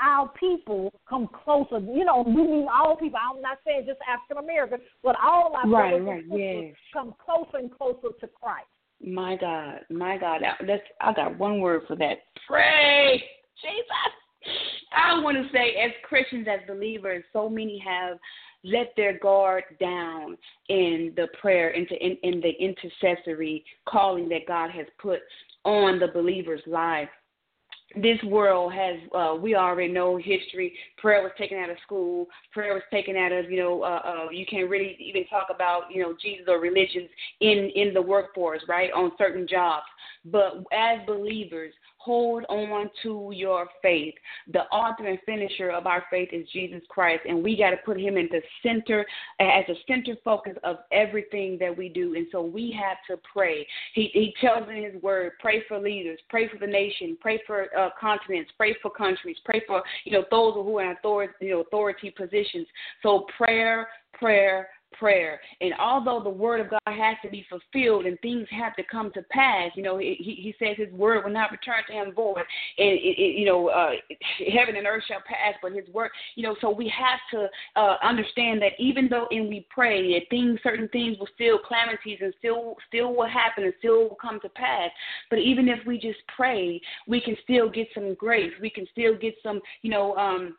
[0.00, 1.78] our people come closer?
[1.78, 3.18] You know, we mean all people.
[3.18, 6.74] I'm not saying just African American, but all our right, right, yes.
[6.92, 8.66] come closer and closer to Christ.
[9.04, 12.18] My God, my God, that's I got one word for that.
[12.46, 13.22] Pray,
[13.62, 14.12] Jesus.
[14.96, 18.18] I want to say, as Christians, as believers, so many have
[18.64, 20.36] let their guard down
[20.68, 25.20] in the prayer, into in, in the intercessory calling that God has put
[25.64, 27.08] on the believer's life.
[27.96, 30.74] This world has uh we already know history.
[30.98, 32.26] Prayer was taken out of school.
[32.52, 35.84] Prayer was taken out of you know uh, uh you can't really even talk about
[35.90, 37.08] you know jesus or religions
[37.40, 39.86] in in the workforce right on certain jobs.
[40.26, 44.14] But as believers hold on to your faith.
[44.52, 48.00] The author and finisher of our faith is Jesus Christ, and we got to put
[48.00, 49.04] him in the center
[49.40, 52.14] as a center focus of everything that we do.
[52.14, 53.66] And so we have to pray.
[53.94, 57.66] He, he tells in his word, pray for leaders, pray for the nation, pray for
[57.76, 61.50] uh, continents, pray for countries, pray for you know those who are in authority, you
[61.50, 62.66] know, authority positions.
[63.02, 65.40] So prayer, prayer, prayer.
[65.60, 69.10] And although the word of God has to be fulfilled and things have to come
[69.12, 72.38] to pass, you know, he, he says his word will not return to him void.
[72.78, 73.92] And, it, it, you know, uh,
[74.52, 77.48] heaven and earth shall pass, but his word, you know, so we have to
[77.80, 82.18] uh, understand that even though and we pray that things, certain things will still calamities
[82.20, 84.90] and still, still will happen and still will come to pass.
[85.30, 88.52] But even if we just pray, we can still get some grace.
[88.60, 90.56] We can still get some, you know, um,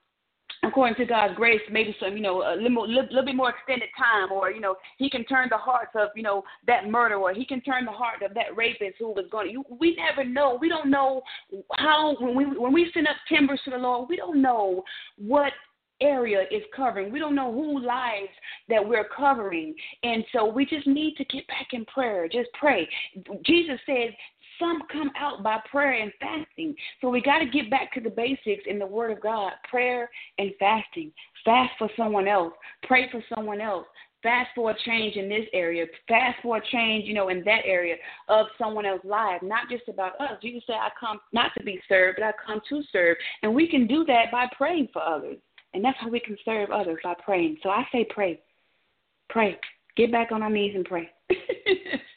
[0.63, 4.31] according to God's grace, maybe some, you know, a little, little, bit more extended time,
[4.31, 7.33] or you know, He can turn the hearts of, you know, that murderer.
[7.33, 9.47] He can turn the heart of that rapist who was going.
[9.47, 10.57] to you, We never know.
[10.59, 11.21] We don't know
[11.77, 14.83] how when we when we send up timbers to the Lord, we don't know
[15.17, 15.53] what
[16.01, 17.11] area is covering.
[17.11, 18.31] We don't know who lives
[18.69, 19.75] that we're covering.
[20.03, 22.27] And so we just need to get back in prayer.
[22.27, 22.87] Just pray.
[23.43, 24.15] Jesus said,
[24.59, 26.75] some come out by prayer and fasting.
[27.01, 30.09] So we got to get back to the basics in the Word of God prayer
[30.37, 31.11] and fasting.
[31.45, 33.85] Fast for someone else, pray for someone else.
[34.21, 37.61] Fast for a change in this area, fast for a change, you know, in that
[37.63, 37.95] area
[38.27, 40.31] of someone else's life, not just about us.
[40.41, 43.15] Jesus said, I come not to be served, but I come to serve.
[43.43, 45.37] And we can do that by praying for others.
[45.73, 47.59] And that's how we can serve others by praying.
[47.63, 48.41] So I say pray.
[49.29, 49.57] Pray.
[49.95, 51.09] Get back on our knees and pray.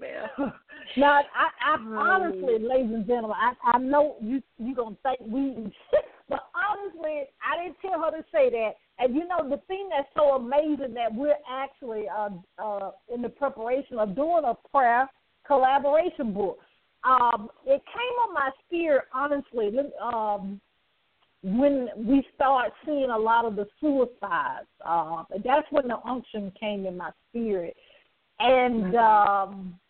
[0.00, 0.52] ma'am.
[0.96, 5.72] Now, I, I honestly, ladies and gentlemen, I, I know you you gonna think we,
[6.28, 8.72] but honestly, I didn't tell her to say that.
[8.98, 13.28] And you know, the thing that's so amazing that we're actually uh, uh, in the
[13.28, 15.08] preparation of doing a prayer
[15.46, 16.58] collaboration book.
[17.02, 19.70] Um, it came on my spirit, honestly,
[20.02, 20.60] um,
[21.42, 24.68] when we start seeing a lot of the suicides.
[24.84, 27.74] Uh, that's when the unction came in my spirit,
[28.40, 28.96] and.
[28.96, 29.80] Um,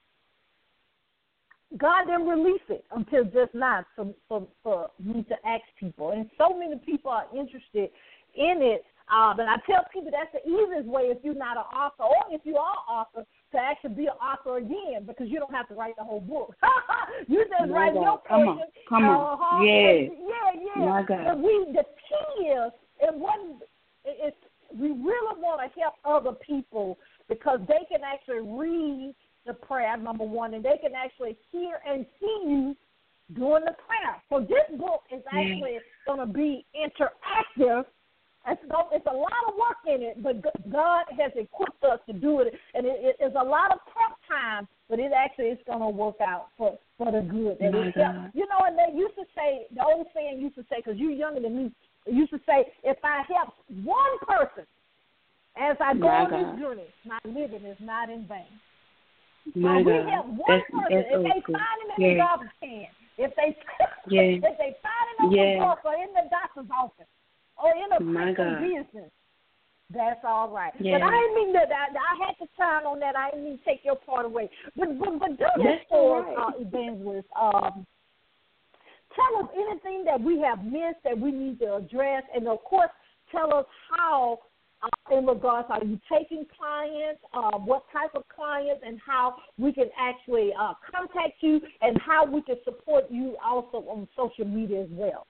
[1.78, 6.10] God didn't release it until just now for, for, for me to ask people.
[6.10, 7.90] And so many people are interested
[8.34, 8.84] in it.
[9.12, 12.34] Uh, but I tell people that's the easiest way if you're not an author or
[12.34, 15.68] if you are an author to actually be an author again because you don't have
[15.68, 16.54] to write the whole book.
[17.28, 18.02] you just My write God.
[18.02, 18.62] your Come portion.
[18.62, 18.88] on.
[18.88, 19.66] Come on.
[19.66, 20.10] Yes.
[20.18, 20.84] Yeah, yeah.
[20.86, 21.24] My God.
[21.24, 23.62] But we, the key is, it wasn't,
[24.04, 24.36] it's,
[24.72, 26.96] we really want to help other people
[27.30, 29.14] because they can actually read
[29.46, 32.76] the prayer, number one, and they can actually hear and see you
[33.34, 34.20] during the prayer.
[34.28, 37.84] So this book is actually going to be interactive.
[38.48, 38.60] It's,
[38.92, 42.54] it's a lot of work in it, but God has equipped us to do it,
[42.74, 44.66] and it, it is a lot of prep time.
[44.88, 47.60] But it actually is going to work out for for the good.
[47.60, 48.32] And My it, God.
[48.34, 51.12] you know, and they used to say the old saying used to say because you're
[51.12, 51.72] younger than me.
[52.06, 54.66] Used to say, if I help one person
[55.60, 56.40] as I go My on God.
[56.40, 58.48] this journey, my living is not in vain.
[59.54, 60.08] My So we God.
[60.08, 60.88] help one That's, person.
[60.90, 62.86] that's if they find him in the garbage can,
[63.18, 63.56] if they
[64.08, 64.40] Yeah.
[64.40, 65.54] if they find him on Yeah.
[65.54, 67.10] the bus or in the doctor's office
[67.60, 68.60] or in a My God.
[68.64, 69.10] business,
[69.92, 70.72] that's all right.
[70.80, 70.98] Yeah.
[70.98, 71.68] But I didn't mean that.
[71.72, 73.16] I, I had to turn on that.
[73.16, 74.48] I didn't mean to take your part away.
[74.76, 76.54] But but but do this for us, right.
[76.56, 77.28] uh, evangelist.
[77.34, 77.84] Um,
[79.16, 82.90] tell us anything that we have missed that we need to address, and of course,
[83.30, 84.38] tell us how.
[84.82, 84.88] Uh,
[85.18, 87.20] in regards, are you taking clients?
[87.34, 92.24] Uh, what type of clients, and how we can actually uh, contact you, and how
[92.24, 95.26] we can support you also on social media as well.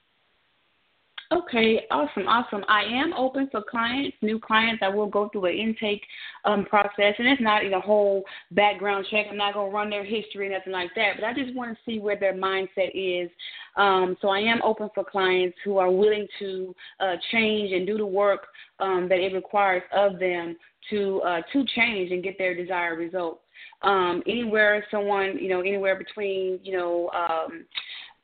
[1.32, 2.64] Okay, awesome, awesome.
[2.68, 4.82] I am open for clients, new clients.
[4.84, 6.02] I will go through an intake
[6.44, 9.26] um, process, and it's not a whole background check.
[9.30, 11.12] I'm not going to run their history, nothing like that.
[11.20, 13.30] But I just want to see where their mindset is.
[13.76, 17.96] Um, so I am open for clients who are willing to uh, change and do
[17.96, 18.48] the work
[18.80, 20.56] um, that it requires of them
[20.90, 23.40] to uh, to change and get their desired results.
[23.82, 27.08] Um, anywhere someone, you know, anywhere between, you know.
[27.10, 27.66] Um,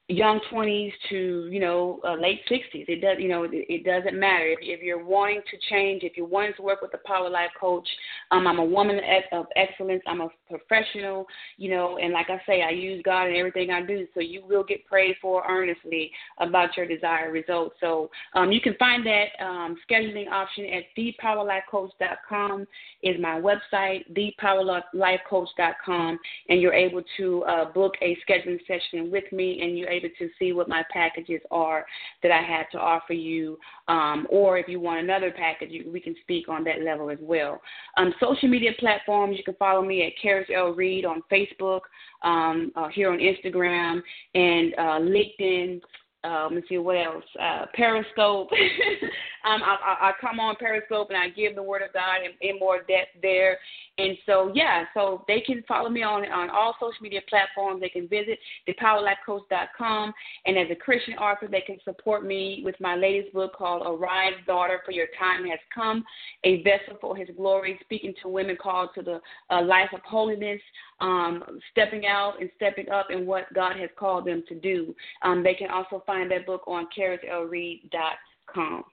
[0.08, 4.16] young 20s to you know uh, late 60s it does you know it, it doesn't
[4.16, 4.46] matter.
[4.46, 7.50] If, if you're wanting to change if you're wanting to work with a power life
[7.60, 7.88] coach
[8.30, 9.00] um i'm a woman
[9.32, 10.04] of excellence.
[10.06, 13.82] I'm a professional you know and like i say i use god in everything i
[13.82, 14.06] do.
[14.14, 17.74] So you will get prayed for earnestly about your desired results.
[17.80, 22.64] So um you can find that um scheduling option at thepowerlifecoach.com
[23.02, 29.62] is my website thepowerlifecoach.com and you're able to uh, book a scheduling session with me
[29.62, 31.84] and you're able to see what my packages are
[32.22, 33.58] that I have to offer you.
[33.88, 37.18] Um, or if you want another package, you, we can speak on that level as
[37.20, 37.60] well.
[37.96, 40.70] Um, social media platforms, you can follow me at Caris L.
[40.70, 41.80] Reed on Facebook,
[42.22, 44.02] um, uh, here on Instagram,
[44.34, 45.80] and uh, LinkedIn.
[46.26, 47.24] Uh, let's see what else.
[47.40, 48.48] Uh, Periscope.
[49.44, 52.48] um, I, I, I come on Periscope and I give the word of God in,
[52.48, 53.58] in more depth there.
[53.98, 57.80] And so, yeah, so they can follow me on on all social media platforms.
[57.80, 60.12] They can visit thepowerlifecoach.com.
[60.46, 64.34] And as a Christian author, they can support me with my latest book called Arise,
[64.46, 66.04] Daughter, for Your Time Has Come,
[66.44, 70.60] a vessel for His glory, speaking to women called to the uh, life of holiness,
[71.00, 74.94] um, stepping out and stepping up in what God has called them to do.
[75.22, 78.84] Um, they can also find that book on CarisLReed.com.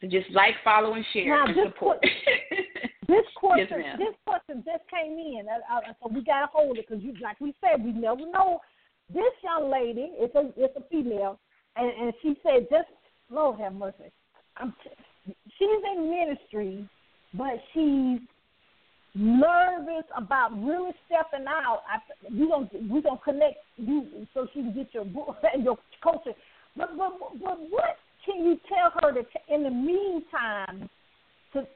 [0.00, 1.98] So just like, follow, and share Now, and this support.
[3.08, 3.98] This question, ma'am.
[3.98, 7.38] this question just came in, uh, uh, so we gotta hold it because, you, like
[7.40, 8.60] we said, we never know.
[9.12, 11.38] This young lady, it's a it's a female,
[11.76, 12.88] and, and she said, just
[13.28, 14.12] Lord have mercy.
[14.56, 16.88] I'm, t- she's in ministry,
[17.34, 18.20] but she's
[19.14, 21.82] nervous about really stepping out.
[21.88, 21.98] I,
[22.30, 26.32] we gonna we gonna connect you so she can get your book and your culture.
[26.76, 30.88] But but but what can you tell her to in the meantime
[31.52, 31.66] to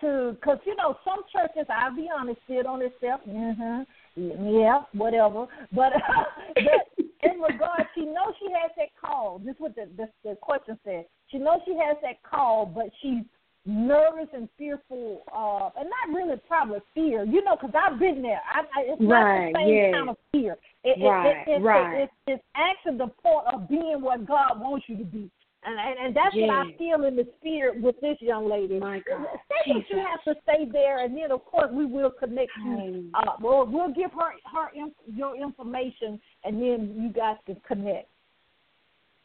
[0.00, 3.82] to because you know some churches I'll be honest still on itself mm-hmm
[4.16, 5.92] yeah whatever but
[6.54, 10.36] but in regard she knows she has that call this is what the, the the
[10.36, 13.24] question said she knows she has that call but she's
[13.66, 18.40] nervous and fearful uh and not really probably fear you know because I've been there
[18.48, 19.94] I, I it's Right, not the same yes.
[19.94, 21.94] kind of fear it, Right, it, it, it, right.
[21.94, 25.30] it, it's it's actually the point of being what God wants you to be
[25.66, 28.78] and and, and that's what I feel in the spirit with this young lady.
[28.78, 29.26] My God.
[29.48, 33.10] That you have to stay there, and then of course we will connect you.
[33.14, 38.08] Uh, we'll, we'll give her her inf- your information, and then you guys can connect.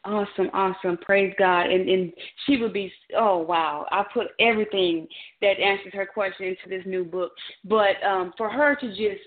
[0.03, 0.97] Awesome, awesome.
[0.97, 1.69] Praise God.
[1.69, 2.11] And and
[2.45, 3.85] she would be oh wow.
[3.91, 5.07] I put everything
[5.41, 7.31] that answers her question into this new book.
[7.63, 9.21] But um for her to just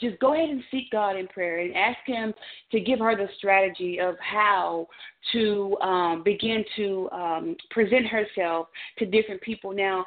[0.00, 2.34] just go ahead and seek God in prayer and ask him
[2.72, 4.86] to give her the strategy of how
[5.32, 9.72] to um begin to um present herself to different people.
[9.72, 10.04] Now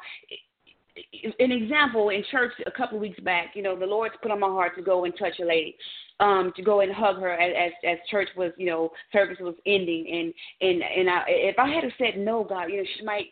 [1.38, 4.40] an example in church a couple of weeks back, you know, the Lord's put on
[4.40, 5.76] my heart to go and touch a lady,
[6.22, 9.54] um, to go and hug her as, as as church was, you know, service was
[9.66, 13.26] ending, and and and I, if I had said no, God, you know, she might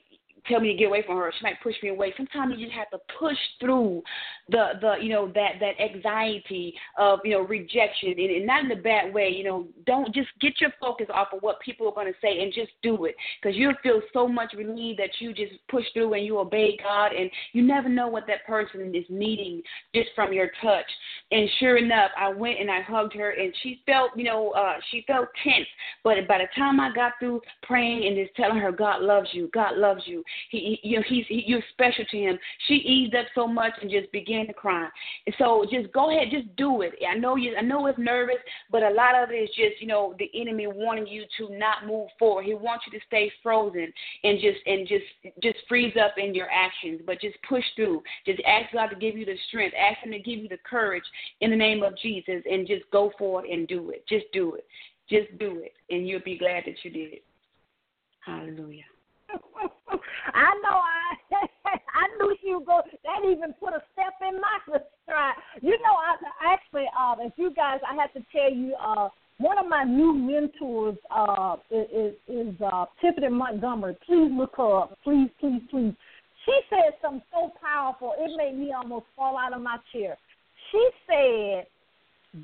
[0.51, 1.32] tell me to get away from her.
[1.38, 2.12] She might push me away.
[2.16, 4.03] Sometimes you just have to push through
[4.48, 8.72] the the you know that that anxiety of you know rejection and, and not in
[8.72, 9.28] a bad way.
[9.28, 12.42] You know, don't just get your focus off of what people are going to say
[12.42, 16.14] and just do it because you'll feel so much relieved that you just push through
[16.14, 19.62] and you obey God and you never know what that person is needing
[19.94, 20.86] just from your touch.
[21.30, 24.74] And sure enough, I went and I hugged her and she felt you know uh
[24.90, 25.66] she felt tense,
[26.03, 29.48] but by the time I got through praying and just telling her God loves you,
[29.53, 32.38] God loves you, he, he you know, he's he, you're special to him.
[32.66, 34.88] She eased up so much and just began to cry.
[35.26, 36.95] And so just go ahead, just do it.
[37.09, 37.55] I know you.
[37.57, 38.36] I know it's nervous,
[38.70, 41.86] but a lot of it is just you know the enemy wanting you to not
[41.86, 42.45] move forward.
[42.45, 43.93] He wants you to stay frozen
[44.24, 45.05] and just and just
[45.43, 47.01] just freeze up in your actions.
[47.05, 48.03] But just push through.
[48.26, 49.74] Just ask God to give you the strength.
[49.78, 51.05] Ask Him to give you the courage
[51.41, 54.05] in the name of Jesus, and just go forward and do it.
[54.09, 54.66] Just do it.
[55.09, 57.24] Just do it, and you'll be glad that you did it.
[58.24, 58.84] Hallelujah.
[60.35, 61.11] I know I
[61.95, 62.83] I knew she would go.
[63.05, 64.59] That even put a step in my
[65.05, 65.35] stride.
[65.61, 69.09] You know, I actually, uh, if you guys, I have to tell you, uh,
[69.39, 73.97] one of my new mentors uh, is is uh, Tiffany Montgomery.
[74.07, 74.99] Please look her up.
[75.05, 75.95] Please, please, please.
[76.45, 80.16] She said something so powerful it made me almost fall out of my chair.
[80.70, 81.66] She said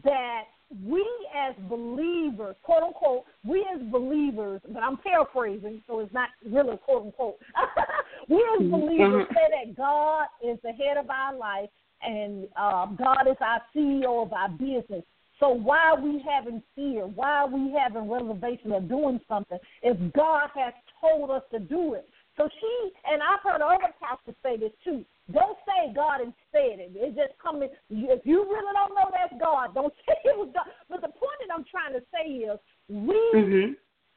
[0.05, 0.43] that
[0.85, 6.77] we as believers, quote unquote, we as believers, but I'm paraphrasing, so it's not really
[6.79, 7.39] quote unquote.
[8.29, 8.71] we as mm-hmm.
[8.71, 11.69] believers say that God is the head of our life
[12.03, 15.05] and uh, God is our CEO of our business.
[15.39, 17.07] So why are we having fear?
[17.07, 21.95] Why are we having reservation of doing something if God has told us to do
[21.95, 22.09] it?
[22.37, 25.05] So she and I've heard other pastors say this too.
[25.33, 26.79] Don't say God instead.
[26.95, 27.69] It's just coming.
[27.91, 30.67] If you really don't know that's God, don't say it was God.
[30.89, 32.59] But the point that I'm trying to say is
[32.89, 33.73] we mm-hmm.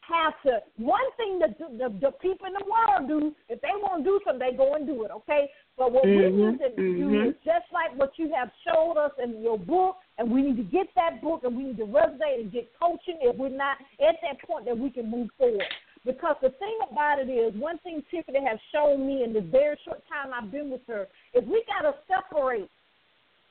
[0.05, 0.61] have to.
[0.77, 4.09] One thing that the, the, the people in the world do, if they want to
[4.09, 5.11] do something, they go and do it.
[5.25, 5.49] Okay.
[5.77, 6.35] But what mm-hmm.
[6.35, 7.09] we need to mm-hmm.
[7.09, 10.57] do is just like what you have showed us in your book, and we need
[10.57, 13.17] to get that book, and we need to resonate and get coaching.
[13.21, 15.65] If we're not at that point, that we can move forward.
[16.05, 19.77] Because the thing about it is, one thing Tiffany has shown me in the very
[19.85, 22.69] short time I've been with her is we got to separate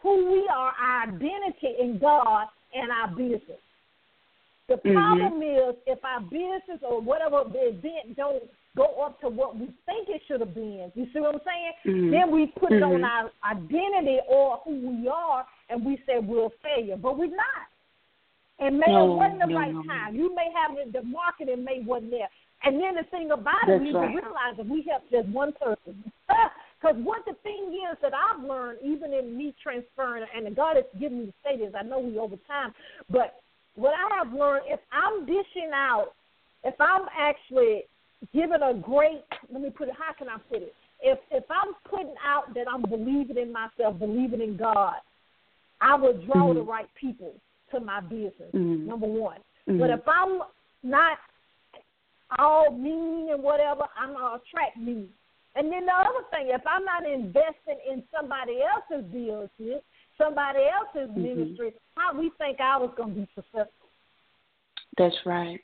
[0.02, 3.60] who we are, our identity in God, and our business.
[4.68, 4.92] The mm-hmm.
[4.92, 8.42] problem is if our business or whatever the event don't
[8.76, 10.92] go up to what we think it should have been.
[10.94, 11.72] You see what I'm saying?
[11.86, 12.10] Mm-hmm.
[12.10, 13.04] Then we put it on mm-hmm.
[13.04, 17.67] our identity or who we are, and we say we're a failure, but we're not.
[18.60, 20.16] And may no, wasn't the no, right no, time.
[20.16, 22.28] You may have it, the marketing may wasn't there.
[22.64, 24.14] And then the thing about it, we right.
[24.14, 26.12] realize that we help just one person.
[26.80, 30.84] Because what the thing is that I've learned, even in me transferring, and God has
[31.00, 32.72] given me to say this, I know we over time,
[33.10, 33.40] but
[33.74, 36.12] what I have learned, if I'm dishing out,
[36.64, 37.82] if I'm actually
[38.32, 40.74] giving a great, let me put it, how can I put it?
[41.00, 44.96] If if I'm putting out that I'm believing in myself, believing in God,
[45.80, 46.58] I will draw mm-hmm.
[46.58, 47.34] the right people
[47.72, 48.52] to my business.
[48.54, 48.86] Mm-hmm.
[48.86, 49.38] Number one.
[49.68, 49.80] Mm-hmm.
[49.80, 50.40] But if I'm
[50.82, 51.18] not
[52.38, 55.06] all mean and whatever, I'm gonna attract me.
[55.56, 59.82] And then the other thing, if I'm not investing in somebody else's business,
[60.16, 61.22] somebody else's mm-hmm.
[61.22, 63.88] ministry, how we think I was gonna be successful?
[64.96, 65.60] That's right.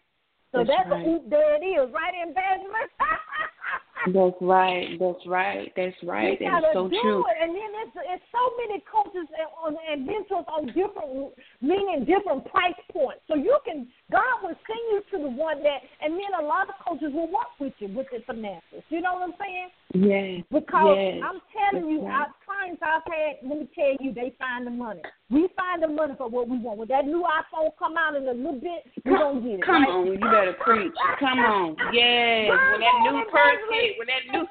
[0.52, 1.07] So that's, that's right.
[1.07, 2.88] a, there it is, right in Benjamin.
[4.07, 4.98] That's right.
[5.00, 5.72] That's right.
[5.76, 6.38] That's right.
[6.38, 7.24] That's so true.
[7.24, 7.36] It.
[7.40, 12.76] And then it's it's so many coaches and, and mentors on different meaning different price
[12.92, 13.22] points.
[13.28, 16.68] So you can God will send you to the one that, and then a lot
[16.68, 18.84] of coaches will work with you with the finances.
[18.90, 19.68] You know what I'm saying?
[19.94, 20.44] Yes.
[20.52, 21.24] Because yes.
[21.24, 22.12] I'm telling you, right.
[22.12, 25.00] our clients I've had, let me tell you, they find the money.
[25.30, 26.78] We find the money for what we want.
[26.78, 29.64] When that new iPhone come out in a little bit, we don't get it.
[29.64, 29.88] Come right?
[29.88, 30.92] on, you better preach.
[31.18, 32.52] Come on, yes.
[32.52, 34.44] When that new purse hit, when that new,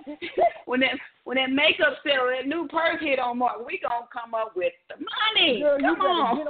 [0.65, 4.33] when that when that makeup sale, that new purse hit on Mark, we gonna come
[4.33, 5.61] up with the money.
[5.61, 6.37] Girl, come on.
[6.37, 6.47] Get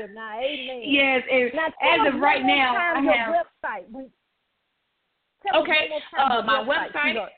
[0.00, 0.82] on now, amen.
[0.84, 3.34] yes, and now, as of right now, I have.
[3.34, 3.90] Website.
[3.90, 4.04] We,
[5.54, 5.88] okay,
[6.18, 7.16] uh, my website.
[7.16, 7.28] website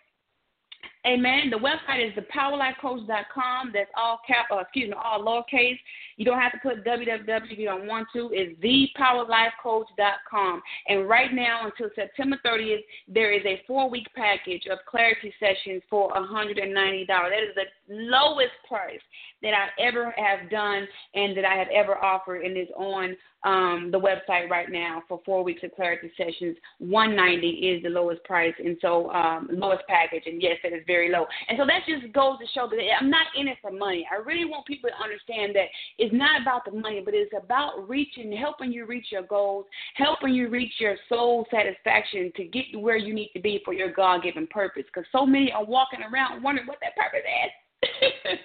[1.06, 1.48] Amen.
[1.50, 3.70] The website is thepowerlifecoach.com.
[3.72, 5.78] That's all cap, uh, excuse me, all lowercase.
[6.16, 8.30] You don't have to put www if you don't want to.
[8.32, 10.62] It's thepowerlifecoach.com.
[10.88, 15.82] And right now, until September 30th, there is a four week package of clarity sessions
[15.88, 17.06] for $190.
[17.06, 19.00] That is the lowest price
[19.42, 23.90] that I ever have done and that I have ever offered, and is on um,
[23.92, 26.56] the website right now for four weeks of clarity sessions.
[26.78, 31.10] 190 is the lowest price, and so um, lowest package, and yes, that is very
[31.10, 31.26] low.
[31.48, 34.06] And so that just goes to show that I'm not in it for money.
[34.10, 35.66] I really want people to understand that
[35.98, 40.34] it's not about the money, but it's about reaching, helping you reach your goals, helping
[40.34, 43.92] you reach your soul satisfaction to get to where you need to be for your
[43.92, 44.84] God-given purpose.
[44.92, 48.38] Because so many are walking around wondering what that purpose is.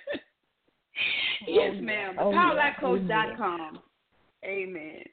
[1.47, 2.15] yes, ma'am.
[2.19, 3.79] Oh, PowerLifeCoach.com.
[4.43, 5.03] Amen.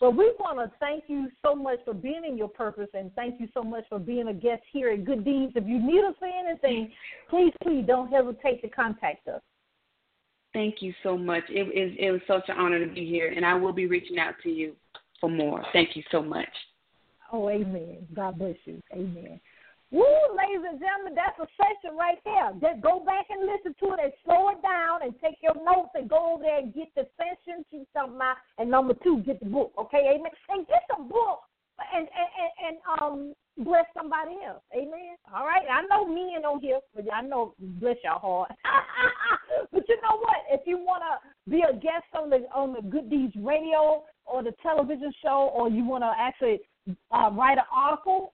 [0.00, 3.40] Well, we want to thank you so much for being in your purpose and thank
[3.40, 5.52] you so much for being a guest here at Good Deeds.
[5.56, 6.92] If you need us for anything,
[7.28, 9.40] please, please don't hesitate to contact us.
[10.52, 11.42] Thank you so much.
[11.48, 14.18] It, it, it was such an honor to be here, and I will be reaching
[14.18, 14.74] out to you
[15.20, 15.64] for more.
[15.72, 16.48] Thank you so much.
[17.32, 18.06] Oh, amen.
[18.14, 18.80] God bless you.
[18.92, 19.40] Amen.
[19.90, 20.04] Woo,
[20.36, 22.52] ladies and gentlemen, that's a session right there.
[22.60, 25.96] Just go back and listen to it and slow it down and take your notes
[25.96, 28.36] and go over there and get the session she's talking about.
[28.58, 30.12] And number two, get the book, okay?
[30.12, 30.32] Amen.
[30.50, 31.40] And get the book
[31.94, 33.34] and and, and, and um
[33.64, 34.62] bless somebody else.
[34.74, 35.16] Amen.
[35.34, 35.66] All right.
[35.70, 38.52] I know men on here, but I know bless your heart.
[39.72, 40.36] but you know what?
[40.50, 41.18] If you wanna
[41.48, 45.68] be a guest on the on the Good Deeds Radio or the television show, or
[45.68, 46.60] you wanna actually
[47.10, 48.32] uh, write an article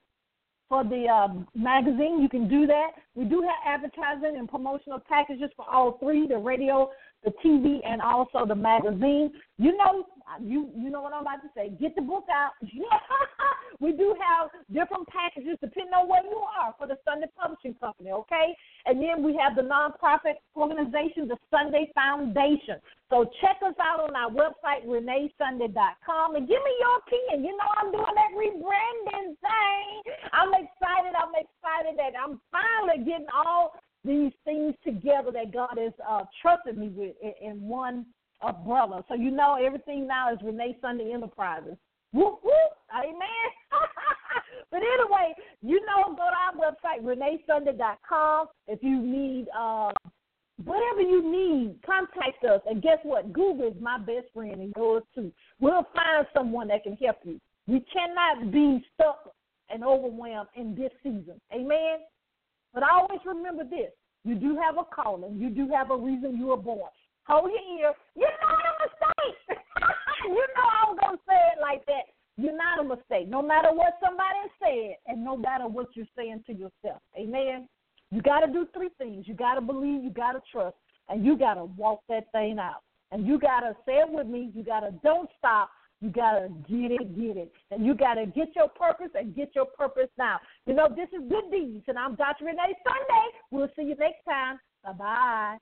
[0.68, 2.20] for the um, magazine.
[2.20, 2.92] You can do that.
[3.14, 6.90] We do have advertising and promotional packages for all three: the radio,
[7.24, 9.32] the TV, and also the magazine.
[9.58, 10.06] You know,
[10.40, 11.70] you you know what I'm about to say.
[11.80, 12.52] Get the book out.
[13.80, 18.10] we do have different packages depending on where you are for the Sunday Publishing Company.
[18.10, 18.56] Okay,
[18.86, 22.80] and then we have the nonprofit organization, the Sunday Foundation.
[23.10, 27.44] So check us out on our website, reneesunday.com, and give me your pen.
[27.44, 29.88] You know I'm doing that rebranding thing.
[30.32, 31.12] I'm excited.
[31.14, 33.72] I'm excited that I'm finally getting all
[34.04, 38.06] these things together that God has uh, trusted me with in, in one
[38.40, 39.04] umbrella.
[39.08, 41.76] So you know everything now is Renee Sunday Enterprises.
[42.12, 42.40] Whoop
[42.94, 43.46] amen.
[44.70, 49.90] but anyway, you know, go to our website reneesunday.com if you need uh,
[50.64, 51.76] whatever you need.
[51.84, 53.32] Contact us, and guess what?
[53.32, 55.32] Google is my best friend and yours too.
[55.60, 57.40] We'll find someone that can help you.
[57.66, 59.34] We cannot be stuck
[59.70, 61.40] and overwhelmed in this season.
[61.52, 61.98] Amen.
[62.74, 63.90] But always remember this
[64.24, 66.90] you do have a calling, you do have a reason you were born.
[67.26, 67.92] Hold your ear.
[68.16, 69.58] You're not a mistake.
[70.28, 72.12] you know I was going to say it like that.
[72.36, 73.28] You're not a mistake.
[73.28, 77.00] No matter what somebody said, and no matter what you're saying to yourself.
[77.16, 77.68] Amen.
[78.10, 79.26] You got to do three things.
[79.28, 80.76] You got to believe, you got to trust,
[81.08, 82.82] and you got to walk that thing out.
[83.12, 84.50] And you got to say it with me.
[84.54, 85.70] You got to don't stop
[86.04, 87.52] you gotta get it, get it.
[87.70, 90.38] And you gotta get your purpose and get your purpose now.
[90.66, 92.44] You know, this is Good Deeds, and I'm Dr.
[92.44, 93.26] Renee Sunday.
[93.50, 94.58] We'll see you next time.
[94.84, 95.58] Bye bye.